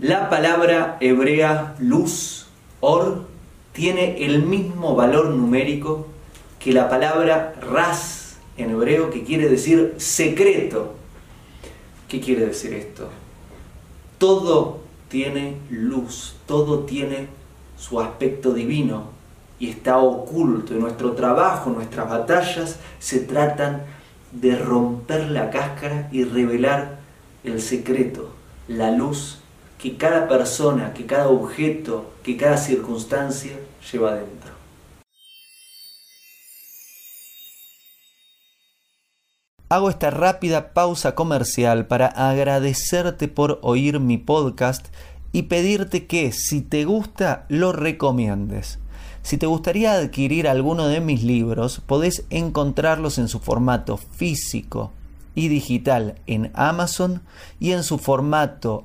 hebrea 0.00 1.74
luz, 1.78 2.46
or, 2.80 3.26
tiene 3.72 4.24
el 4.24 4.42
mismo 4.42 4.94
valor 4.94 5.30
numérico 5.30 6.06
que 6.58 6.72
la 6.72 6.88
palabra 6.88 7.54
ras 7.60 8.36
en 8.56 8.70
hebreo, 8.70 9.10
que 9.10 9.24
quiere 9.24 9.48
decir 9.48 9.94
secreto. 9.98 10.94
¿Qué 12.08 12.20
quiere 12.20 12.46
decir 12.46 12.72
esto? 12.72 13.08
Todo 14.18 14.80
tiene 15.08 15.56
luz, 15.70 16.36
todo 16.46 16.80
tiene 16.80 17.28
su 17.76 18.00
aspecto 18.00 18.52
divino 18.52 19.10
y 19.58 19.70
está 19.70 19.98
oculto. 19.98 20.74
Y 20.74 20.78
nuestro 20.78 21.12
trabajo, 21.12 21.70
nuestras 21.70 22.08
batallas 22.08 22.78
se 22.98 23.20
tratan 23.20 23.82
de 24.32 24.56
romper 24.56 25.30
la 25.30 25.50
cáscara 25.50 26.08
y 26.12 26.24
revelar 26.24 26.98
el 27.44 27.60
secreto, 27.60 28.30
la 28.68 28.90
luz 28.90 29.43
que 29.78 29.96
cada 29.96 30.28
persona, 30.28 30.94
que 30.94 31.06
cada 31.06 31.28
objeto, 31.28 32.12
que 32.22 32.36
cada 32.36 32.56
circunstancia 32.56 33.58
lleva 33.92 34.14
dentro. 34.14 34.54
Hago 39.68 39.90
esta 39.90 40.10
rápida 40.10 40.72
pausa 40.72 41.14
comercial 41.14 41.86
para 41.86 42.06
agradecerte 42.06 43.28
por 43.28 43.58
oír 43.62 43.98
mi 43.98 44.18
podcast 44.18 44.86
y 45.32 45.42
pedirte 45.42 46.06
que 46.06 46.30
si 46.30 46.60
te 46.60 46.84
gusta 46.84 47.44
lo 47.48 47.72
recomiendes. 47.72 48.78
Si 49.22 49.38
te 49.38 49.46
gustaría 49.46 49.94
adquirir 49.94 50.46
alguno 50.48 50.86
de 50.86 51.00
mis 51.00 51.24
libros, 51.24 51.80
podés 51.86 52.24
encontrarlos 52.30 53.18
en 53.18 53.26
su 53.26 53.40
formato 53.40 53.96
físico 53.96 54.92
y 55.34 55.48
digital 55.48 56.20
en 56.26 56.52
Amazon 56.54 57.22
y 57.58 57.72
en 57.72 57.82
su 57.82 57.98
formato 57.98 58.84